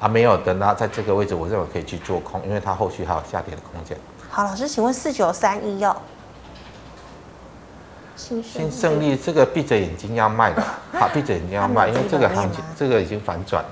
[0.00, 3.96] 啊，没有的呢，在这个位置我认为可以去做空，因为它后续还有下跌的空间。
[4.30, 5.94] 好，老师，请问四九三一哦，
[8.16, 10.62] 新胜利这个闭着眼睛要卖的，
[10.98, 13.62] 好，闭着眼睛要卖，因为这个行情这个已经反转。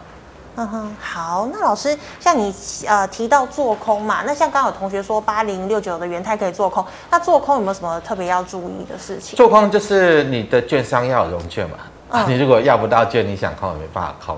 [0.57, 2.53] 嗯哼，好，那老师，像你
[2.87, 9.37] 呃提到做空嘛，那像刚刚有同学说八零六九的元泰可以做空，那做空有没有什么特别要注意的事情？
[9.37, 11.77] 做空就是你的券商要有融券嘛，
[12.11, 14.37] 嗯、你如果要不到券，你想空也没办法空。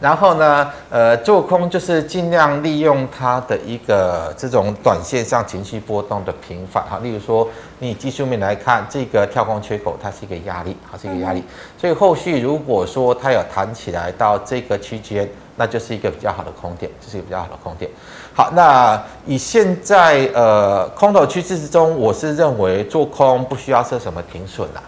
[0.00, 7.48] 然后呢，呃，做空就是尽量利用它的一个这种短线上情绪波动的频繁哈，例如说，
[7.78, 11.44] 你技术面来看，这个跳空缺口它是一个压力，它是一个压力，
[11.78, 15.28] 所以后续如果说它有弹起来到这个区间，
[15.62, 17.88] 那就是一个比较好的空点，这是一个比较好的空点。
[18.34, 24.82] 好，那以现在呃空头趋势之中，我是认为做空不需要设什么停损啦。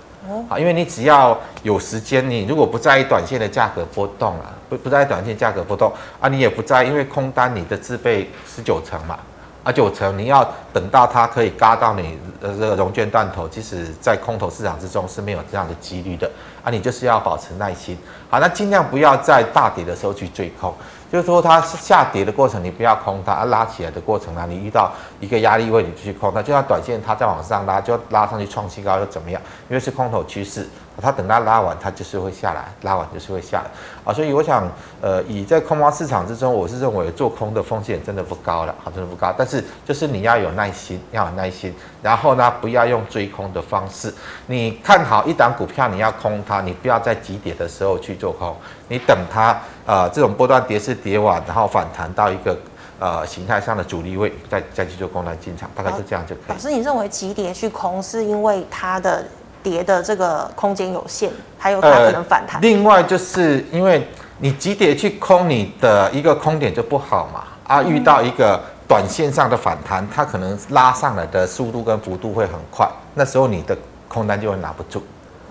[0.48, 9.16] 好，因为你只要有时间，你如果不在意短线的价格波动啊，不不在意短线价格波动啊，你也不在意，因为空单你的自备十九成嘛，
[9.64, 16.30] 啊九成你要等到它可以嘎到你的这个融券断头，即使在空头市场之中是没有这样的几率的
[16.62, 17.98] 啊，你就是要保持耐心。
[18.30, 20.72] 好，那尽量不要在大跌的时候去追空。
[21.12, 26.42] 就是说，它下跌的过程，你不要空它；啊、拉起来的过程呢，你遇到一个压力位，你就去空它。
[26.42, 29.40] 就像短线，它再往上拉，就拉上去创新高又怎么样？
[29.68, 30.68] 因为是空头趋势。
[31.02, 33.64] 它等它拉完，它就是会下来，拉完就是会下来
[34.04, 34.62] 啊，所以我想，
[35.00, 39.34] 呃，以在空方市场之中，我是认为做空的风险真的不高了，好，真的不高。
[39.36, 44.14] 但是就是你要有耐心，要有耐心，然后呢，不要用追空的方式。
[44.46, 52.56] 你看好一档股票，你要空它，你不要在急跌的时候去做空，你等它呃这种波段跌势跌完，然后反弹到一个
[52.98, 56.48] 呃形态上的阻力位，再再去做空来进场，大概是这样就可以。
[56.48, 59.24] 老师，你认为急跌去空是因为它的？
[59.64, 62.60] 跌的这个空间有限，还有它可能反弹。
[62.60, 67.44] 呃，另外就是因为你急跌去空，你的一个空点就不好嘛。
[67.66, 73.74] 啊，遇到一个短线上的反弹，它可能拉上来的速度跟幅度会很快，那时候你的
[74.06, 75.02] 空单就会拿不住，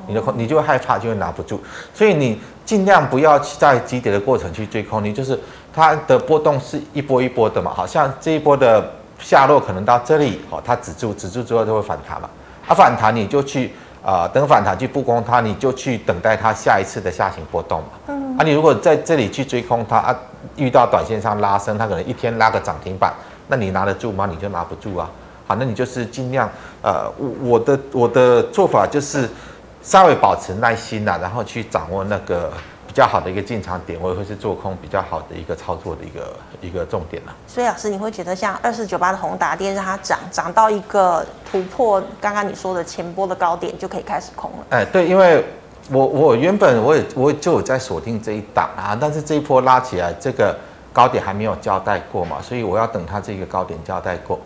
[0.05, 1.59] 你的空你就会害怕，就会拿不住。
[1.91, 5.39] 所以你尽量不要在急跌的过程去追空，你就是
[5.73, 7.71] 它的波动是一波一波的嘛。
[7.73, 8.83] 好像这一波的
[9.19, 12.29] 下落可能到这里，哦，它止住，止住之后就会反弹嘛。
[12.67, 13.71] 啊，反弹你就去。
[14.05, 17.87] 啊、呃，等反弹去布空它，你就去等待它下一次的下行波动嘛。
[18.07, 18.37] 嗯。
[18.37, 20.13] 啊，你如果在这里去追空它啊，
[20.57, 23.13] 遇到短线上拉升，它可能一天拉个涨停板，
[23.47, 24.27] 那你拿得住吗？
[24.29, 25.09] 你就拿不住啊。
[25.47, 26.49] 好，那你就是尽量，
[26.81, 27.09] 呃，
[27.41, 29.29] 我的我的做法就是
[29.83, 32.51] 稍微保持耐心呐、啊，然后去掌握那个。
[32.85, 37.33] 比较好的一个进场点，我也会是做空比较好的一个操作的一个一个重点了。
[37.47, 44.57] 所以老师，你会觉得像二四九八的宏达电让它涨涨到一个突破刚刚你说的前波的高点，就可以开始空了？
[44.69, 45.43] 哎，对，因为
[45.89, 50.55] 我我原本我也我就有在锁定这一档啊，但是这一波拉起来，这个
[50.93, 54.39] 高点还没有交代过嘛，所以我要等它这个高点交代过，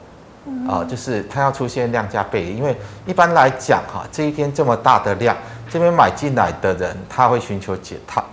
[0.67, 5.35] 啊，就是它要出现量价背离，因为一般来讲哈，这一天这么大的量，
[5.69, 8.23] 这边买进来的人他会寻求解套。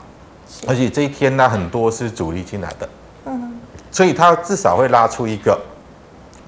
[0.67, 2.89] 而且这一天呢，很多是主力进来的，
[3.27, 3.59] 嗯，
[3.91, 5.61] 所以它至少会拉出一个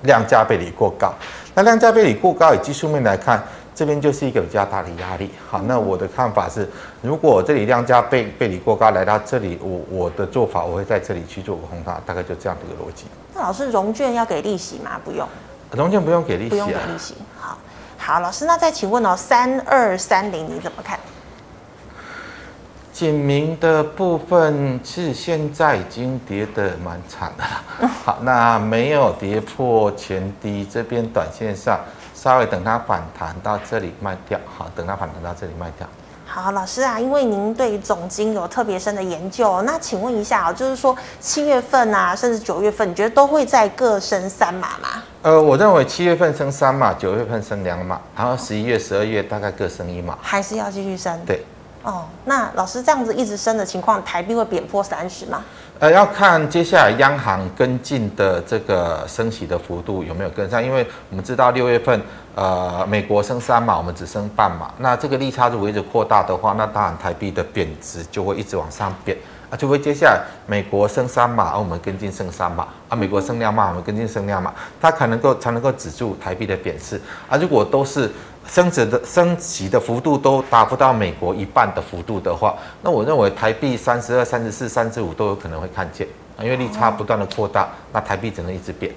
[0.04, 1.12] 量价背离过高。
[1.54, 3.42] 那量价背离过高，以技术面来看，
[3.74, 5.30] 这边就是一个比较大的压力。
[5.48, 6.66] 好，那我的看法是，
[7.02, 13.04] 如果这里量价背背离过高来到这里，我我的做法我会在这里去做个红塔，大概就这样的一个逻辑。
[13.34, 14.92] 那老师，融券要给利息吗？
[15.04, 15.26] 不用，
[15.72, 17.14] 融券不用给利息，不用给利息。
[17.38, 17.58] 好，
[17.98, 20.98] 好，老师，那再请问哦，三二三零你怎么看？
[22.92, 27.88] 景明的部分是现在已经跌得蛮惨的了。
[28.04, 31.78] 好，那没有跌破前低，这边短线上
[32.14, 34.40] 稍微等它反弹到这里卖掉。
[34.56, 35.86] 好，等它反弹到这里卖掉。
[36.38, 45.02] 好，老师啊，因为您对总经有特别深的研究，那请问一下啊，就是说七月份啊，甚至九月份，你觉得都会再各升三码吗？
[45.22, 51.18] 呃，我认为七月份升三码，九月份升两码，然后十一月、十二月大概各升一码，还是要继续升？
[51.24, 51.42] 对。
[51.86, 55.44] 哦，那老师这样子一直升的情况，台币会贬破三十吗？
[55.78, 62.02] 呃，要看接下来央行跟进的这个升息的幅度有没有跟上，因为我们知道六月份，
[62.34, 69.16] 呃，美国升三码，我们只升半码，那这个利差如果一直扩大的话，那当然台币的贬值就会一直往上贬
[69.48, 78.10] 啊，除非接下来美国升三码，而我们跟进升三码啊，美国升两码，我们跟进升两码，它才能够才能够止住台币的贬值啊，如果都是。
[78.48, 86.06] 升值的升级的幅度都达不到美国一半的幅度的话，那我认为台币三十二、三十四、三十五都有可能会看见
[86.36, 88.92] 啊，因为利差不断的扩大，那台币只能一直变。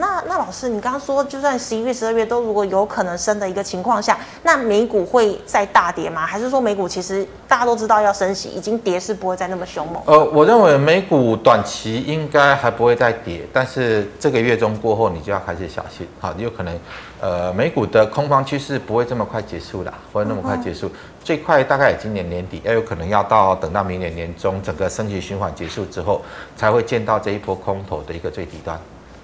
[0.00, 6.26] 那那老师，你刚刚说，就算十一月、十二月都如果有可能升的一个情况下，那美股会再大跌吗？
[6.26, 10.02] 还是说美股其实大家都知道要升息，已经跌是不会再那么凶猛？
[10.06, 16.78] 呃，我认为美股短期应该还不会再跌，但是这个月中过后你就要开始小心，好，有可能
[17.20, 26.22] 呃美股的空方趋势不会这么快结束的，不会那么快结束，嗯、最快大概也今年年底，也有可能要到等到明年年中整个升息循环结束之后，
[26.56, 28.80] 才会见到这一波空头的一个最底端。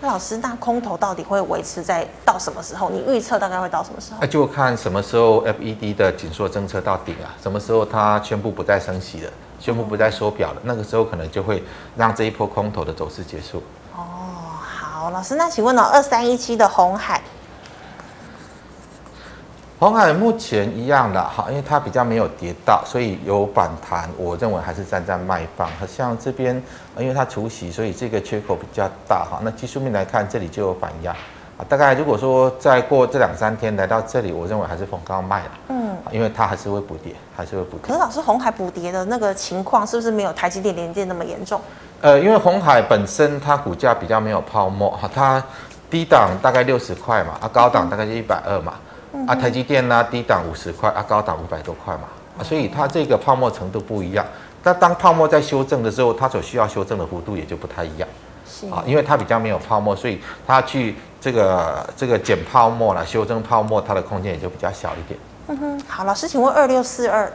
[0.06, 2.88] 那老师，那空头到底会维持在到什么时候？
[2.90, 4.18] 你预测大概会到什么时候？
[4.20, 11.60] 那就看什么时候 FED 的紧缩政策到顶啊，什么时候它宣布不再升息了，宣布不再缩表了，那个时候可能就会
[11.96, 13.60] 让这一波空头的走势结束。
[13.96, 14.04] 哦，
[14.62, 17.20] 好，老师，那请问呢，二三一七的红海。
[19.78, 24.08] 鸿海目前一样的哈，因为它比较没有跌到，所以有反弹。
[24.16, 25.68] 我认为还是站在卖方。
[25.78, 26.54] 好像这边，
[26.98, 29.38] 因为它除息，所以这个缺口比较大哈。
[29.42, 31.12] 那技术面来看，这里就有反压
[31.58, 31.60] 啊。
[31.68, 35.50] 大概如果说再过这两三天来到这里，我认为还是逢高卖了。
[35.68, 37.80] 嗯，因为它还是会补跌，还是会补跌。
[37.82, 41.60] 可是老师，红海补跌的那个情况是不是没有台积电、联电那么严重？
[42.00, 45.44] 呃，因为红海本身它股价比较没有泡沫哈，它
[45.90, 48.72] 低档大概六十块嘛，啊高档大概就一百二嘛。
[49.26, 52.02] 啊，台积电呢，低档五十块，啊，高档五百多块嘛，
[52.38, 54.24] 啊，所以它这个泡沫程度不一样。
[54.62, 58.08] 那当泡沫在修正的时候，它所需要修正的幅度也就不太一样。
[58.48, 65.18] 是啊，因为它比较没有泡沫，所以它去这个这个减泡沫了，修正泡沫，它的空间也就比较小一点。
[65.48, 67.32] 嗯哼，好，老师，请问二六四二。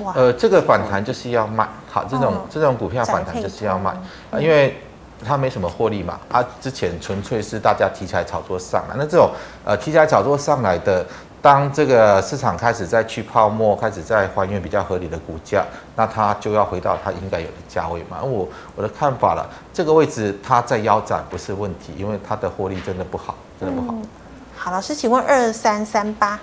[0.00, 3.90] 哇，呃，这个反弹就是要卖，好，这种、哦、这种股票反弹就是要卖
[4.30, 4.76] 啊，因为。
[5.24, 9.30] 它没什么获利嘛，它、啊、之前纯粹是大家题材炒作上来，那这种
[9.64, 11.04] 呃题材炒作上来的，
[11.40, 15.64] 当这个市场开始在去泡沫，开始在还原比较合理的股价，
[15.96, 18.22] 那它就要回到它应该有的价位嘛。
[18.22, 23.94] 我我的看法了，这个位置它在腰斩不是问题，因为它的获利真的不好，真的不好。
[23.94, 24.06] 嗯、
[24.56, 26.38] 好，老师，请问二三三八，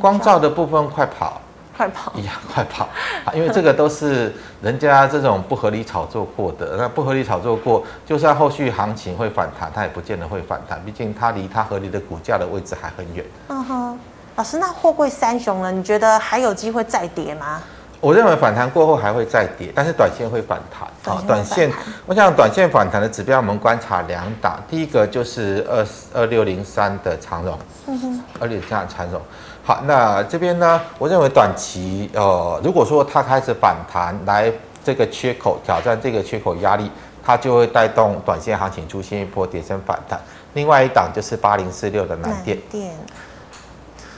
[0.00, 1.40] 光照的部分快跑。
[1.76, 2.12] 快跑！
[2.16, 2.88] 一样，快跑！
[3.34, 4.32] 因为这个都是
[4.62, 13.24] 人家这种不合理炒作过的，那不合理炒作过，就算后续行情会反弹，它也不见得会反弹，毕竟它离它合理的股价的位置还很远。
[13.48, 13.98] 嗯哼，
[14.36, 15.72] 老师，那货柜三雄呢？
[15.72, 17.60] 你觉得还有机会再跌吗？
[18.00, 20.86] 我认为反弹过后还会再跌，但是短线会反弹。
[21.14, 21.72] 啊，短线，
[22.04, 29.18] 我想短线反弹的指标，我们观察两档，第一个就是二二六零三的长荣，嗯哼，二六零三的长荣。
[29.66, 30.78] 好，那这边呢？
[30.98, 34.52] 我认为短期，呃，如果说它开始反弹，来
[34.84, 36.90] 这个缺口挑战这个缺口压力，
[37.24, 40.20] 它就会带动短线行情出现一波跌升反弹。
[40.52, 42.92] 另外一档就是八零四六的南电，电，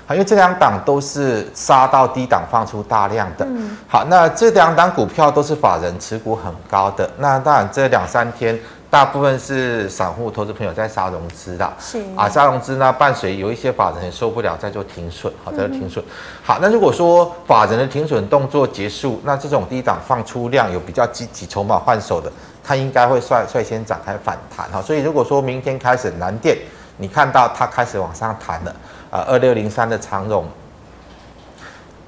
[0.05, 3.47] 好，因为这两档都是杀到低档放出大量的。
[3.49, 7.09] 嗯，好，那这两档股票都是法人持股很高的。
[7.19, 8.59] 那当然这两三天。
[8.89, 16.03] 大部分是散户投资朋友在杀融资的，是啊，杀融资呢，伴随有一些法人也受不了，在做停损，好，在做停损。
[16.45, 22.31] 好，那如果说法人的停损动作结束，那这种低档放出量有比较积极筹码换手的，
[22.63, 24.81] 它应该会率率先展开反弹，哈。
[24.81, 26.57] 所以如果说明天开始南电，
[26.97, 28.75] 你看到它开始往上弹了，
[29.11, 30.47] 啊，二六零三的长荣，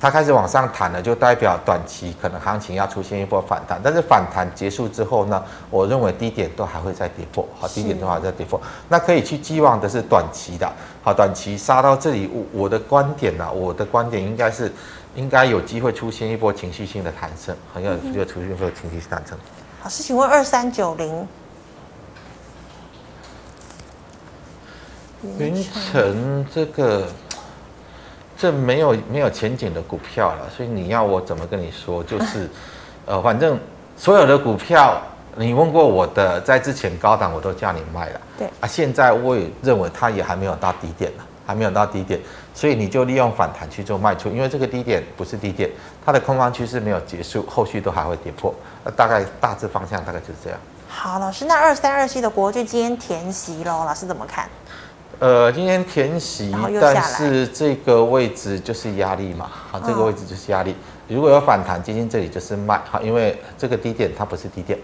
[0.01, 3.81] 它开始往上弹了，就代表短期可能行情要出现一波反弹。
[3.83, 8.61] 但是反弹结束之后呢，我认为低点都还会再跌破，好，低点都还在跌破。
[8.89, 10.73] 那可以去寄望的是短期的，
[11.03, 14.73] 好，短期杀到这里，我我的观点呢，我的观点应该是
[15.17, 19.37] 应该有机会出现一波情绪性的弹升，很有机会出现一波情绪性弹升。
[19.83, 21.27] 老师，请问二三九零，
[25.39, 25.61] 云
[25.93, 27.09] 城这个。
[28.39, 32.05] 这没有没有前景的股票了，所以你要我怎么跟你说？
[32.05, 32.49] 就是，
[33.05, 33.59] 呃，反正
[33.97, 34.97] 所有的股票，
[35.35, 38.21] 你问过我的，在之前高档我都叫你卖了。
[38.39, 42.21] 对啊，现在我也认为它也还没有到低点呢，还没有到低点，
[42.55, 45.69] 所以你就利用反弹去做卖出，因为这个低点不是低点，
[46.07, 48.55] 它的空方趋势没有结束，后续都还会跌破。
[48.85, 50.59] 那大概大致方向大概就是这样。
[50.87, 54.49] 好，老师，那二三二七的国巨今天填息喽，老师怎么看？
[55.21, 60.77] 呃，今天填息，但是这个位置就是压力嘛，好，这个位置就是压力。
[61.09, 64.79] 如果有反弹，接近这里就是卖，好，因为这个低点它不是低点，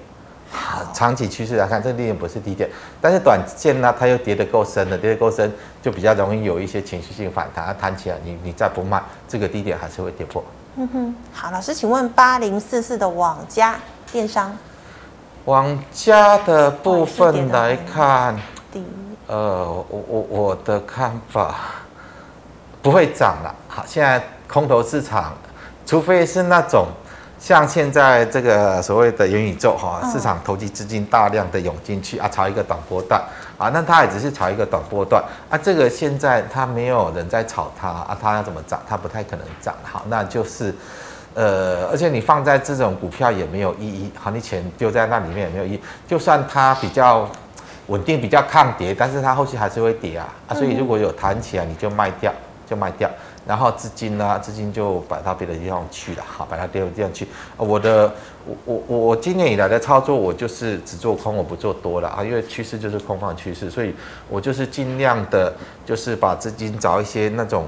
[0.50, 2.68] 好，长期趋势来看，这个低点不是低点，
[3.00, 10.42] 但是短线呢，它又跌得够深了，跌得够深，就比较容易有一些情绪性反弹，它弹起来，你你再不卖，这个低点还是会跌破。
[10.74, 13.76] 嗯哼，好，老师，请问八零四四的网家
[14.10, 14.56] 电商，
[15.44, 18.36] 网家的部分来看。
[19.26, 21.54] 呃，我我我的看法
[22.82, 23.54] 不会涨了。
[23.66, 25.32] 好，现在空头市场，
[25.86, 26.88] 除非是那种
[27.38, 33.18] 像现在这个所谓的元宇宙哈，市场投机资金大量的涌进去啊，炒一个短波段
[33.56, 35.56] 啊，那它也只是炒一个短波段啊。
[35.56, 38.78] 这个现在它没有人在炒它啊，它要怎么涨？
[38.86, 39.74] 它不太可能涨。
[39.82, 40.74] 好，那就是
[41.32, 44.12] 呃，而且你放在这种股票也没有意义。
[44.20, 45.80] 好，你钱丢在那里面也没有意义。
[46.06, 47.26] 就算它比较。
[47.88, 50.54] 稳定比较抗跌，但是它后期还是会跌啊啊！
[50.54, 52.32] 所以如果有弹起来，你就卖掉，
[52.66, 53.10] 就卖掉。
[53.46, 57.28] 然后资金呢，资金就摆到别的地方去了，好，摆到别的地方去。
[57.58, 58.10] 我的，
[58.46, 63.94] 我我我我今年以来的操作，我就是只做空，我不做多了啊，因为趋势就是空方趋势，所以
[64.30, 65.52] 我就是尽量的，
[65.84, 67.66] 就是把资金找一些那种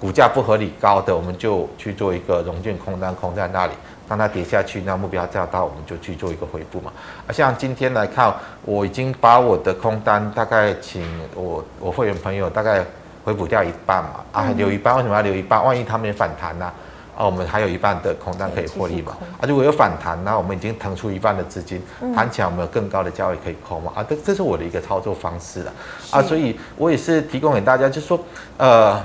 [0.00, 3.72] 股价不合理高的，我们就去做一个融券空单，空在那里。
[4.08, 6.92] 当它跌下去，那目标较大，我们就去做一个回补嘛。
[7.26, 8.32] 啊，像今天来看，
[8.64, 11.02] 我已经把我的空单大概请
[11.34, 12.84] 我我会员朋友大概
[13.24, 14.24] 回补掉一半嘛。
[14.32, 15.64] 啊，留一半，为什么要留一半？
[15.64, 16.70] 万一他们反弹呢？
[17.16, 19.16] 啊，我们还有一半的空单可以获利嘛。
[19.40, 21.80] 啊，如果有反弹，那我们已经腾出一半的资金，
[22.14, 23.92] 弹起来我们有更高的价位可以空嘛。
[23.94, 25.72] 啊，这这是我的一个操作方式了。
[26.10, 28.18] 啊，所以我也是提供给大家，就是说，
[28.58, 29.00] 呃，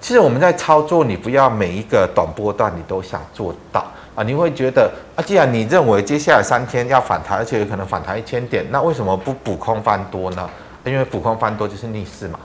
[0.00, 3.84] 其实我们在操作，你不要每一个短波段你都想做到。
[4.16, 10.48] 啊，你会觉得啊，既然你认为接下来三天要反弹，而且有可能反弹一千点，那为什么不补空翻多呢？
[10.84, 12.38] 因为补空翻多就是逆势嘛。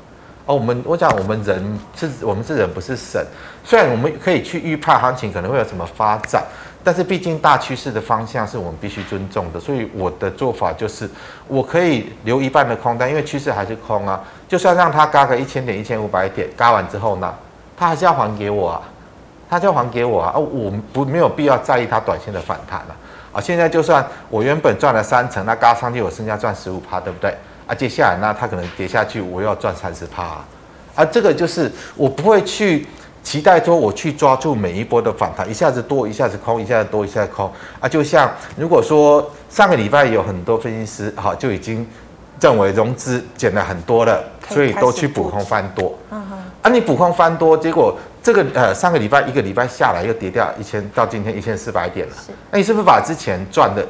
[0.45, 3.25] 哦，我们我讲我们人是，我们是人不是神。
[3.63, 6.43] 虽然我们可以去预判行情可能会有什么发展，
[6.83, 9.59] 但是毕竟大趋势的方向是我们必须尊重的。
[9.59, 11.07] 所以我的做法就是，
[11.47, 14.21] 我可以留一半的空单，因为趋势还是空啊。
[14.49, 17.33] 就算让它嘎个一千点、一千五百点，嘎完之后呢，
[17.77, 18.81] 它还是要还给我啊。
[19.51, 20.33] 他就还给我啊！
[20.37, 22.95] 我不没有必要在意他短线的反弹了
[23.33, 23.41] 啊！
[23.41, 27.35] 现在就算我原本赚了三成，那嘎上去我剩下赚十五趴，对不对？
[27.67, 30.23] 啊，接下来那他可能跌下去，我又要赚三十趴
[30.95, 31.03] 啊！
[31.03, 32.87] 这个就是我不会去
[33.23, 37.89] 期待说我去抓住每一波的反弹，一下子多，一下子空，一下子多，一下子空啊！
[37.89, 41.85] 就像如果说上个礼拜有很多分析师哈就已经
[42.39, 45.93] 认为融资减了很多了，所以都去补空翻多。
[46.61, 47.97] 啊，你补空翻多，结果。
[48.23, 52.13] 这个呃，上个礼拜一个礼拜下来又跌掉一千，到今天一千四百点了。
[52.51, 53.83] 那你是不是把之前赚的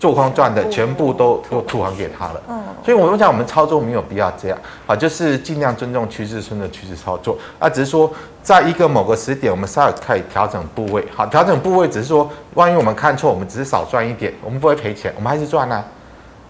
[0.00, 2.42] 做空赚的全部都都吐还给他了？
[2.48, 2.62] 嗯。
[2.84, 7.68] 所以我们讲，我们操作没有必要这样啊，就是尽量尊重趋势，顺着趋势操作啊。
[7.68, 8.10] 只是说，
[8.42, 11.04] 在一个某个时点，我们稍微可以调整部位。
[11.14, 15.84] 好，调整部位只是说，万一我们看错，我们只是少赚一点，我们不会赔钱，我们还是赚呢。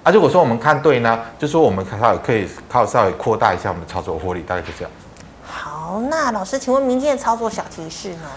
[0.02, 4.90] 啊，如果说我们看对呢，就说我们稍微可以靠稍微扩大一下我们的操作获利，大概就这样。
[5.88, 8.28] 好，那老师，请问明天的操作小提示呢？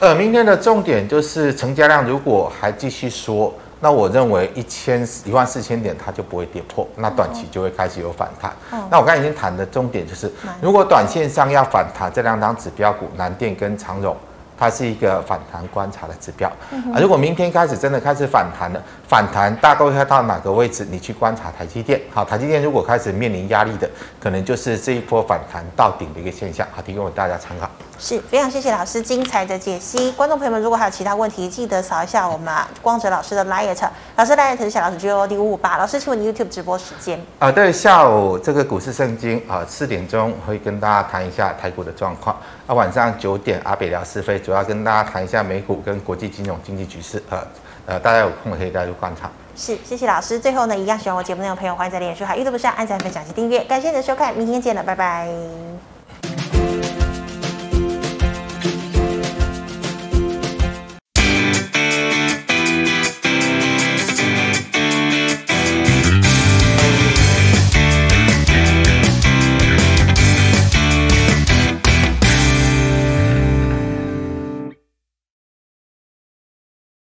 [0.00, 8.54] 呃，明天的重点就是成交量如果还继续缩，那我认为一千一万四千点它就不会跌破，那短期就会开始有反弹。
[8.72, 10.30] 嗯、那我刚才已经谈的重点就是，
[10.60, 14.14] 如果短线上要反弹，这两张指标股南电跟长荣。
[14.60, 16.46] 它是一个反弹观察的指标
[16.92, 20.86] 啊，如果明天开始真的开始反弹了，反弹大概会到哪个位置？
[20.90, 21.98] 你去观察台积电。
[22.12, 23.88] 好，台积电如果开始面临压力的，
[24.20, 26.68] 可能就是这一波反弹到顶的一个现象。
[26.72, 27.70] 好，提供给大家参考。
[28.00, 30.10] 是非常谢谢老师精彩的解析。
[30.12, 33.76] 观众朋友们，如果还有其他问题，记得扫一下我们光哲老师的 LINE，
[34.16, 35.76] 老师 LINE 是小老鼠 G O D 五五八。
[35.76, 37.20] 老师，请问 YouTube 直播时间？
[37.38, 42.34] 啊，对，下午这个股市圣经啊，四点钟会跟大家谈一下台股的状况。
[42.66, 47.22] 啊，晚上九点阿北聊是非，主要跟大家谈一下美股跟国际金融经济局势。
[47.28, 47.46] 呃
[47.86, 49.28] 呃，大家有空可以带入观察。
[49.56, 50.38] 是，谢谢老师。
[50.38, 53.60] 最后呢，一样喜欢我节目内容的朋友，欢迎在脸书还有 YouTube 上按赞、分享及订阅。
[53.64, 55.89] 感谢你的收看，明天见了，拜拜。